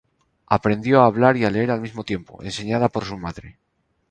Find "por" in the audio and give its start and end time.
2.89-3.05